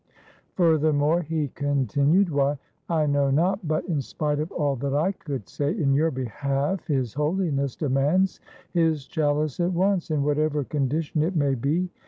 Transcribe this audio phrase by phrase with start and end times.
[0.55, 2.57] "Furthermore," he continued, "why,
[2.89, 6.87] I know not, but in spite of all that I could say in your behalf.
[6.87, 8.39] His Holi ness demands
[8.71, 11.91] his chaUce at once, in whatever condition it may be.